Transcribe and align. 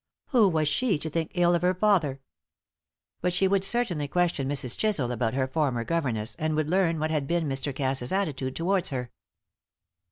Who 0.29 0.49
was 0.49 0.67
she 0.67 0.97
to 0.97 1.11
think 1.11 1.29
ill 1.35 1.53
of 1.53 1.61
her 1.61 1.75
father? 1.75 2.21
But 3.21 3.33
she 3.33 3.47
would 3.47 3.63
certainly 3.63 4.07
question 4.07 4.49
Mrs. 4.49 4.75
Chisel 4.75 5.11
about 5.11 5.35
her 5.35 5.47
former 5.47 5.83
governess, 5.83 6.33
and 6.39 6.55
would 6.55 6.71
learn 6.71 6.97
what 6.99 7.11
had 7.11 7.27
been 7.27 7.47
Mr. 7.47 7.71
Cass's 7.71 8.11
attitude 8.11 8.55
towards 8.55 8.89
her. 8.89 9.11